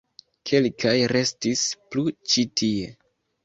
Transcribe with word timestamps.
Kelkaj 0.51 0.95
restis 1.13 1.63
plu 1.93 2.09
ĉi 2.17 2.49
tie. 2.59 2.93